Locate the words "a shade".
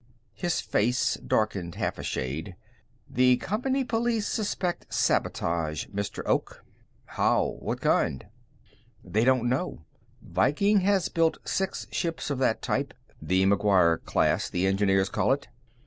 1.99-2.55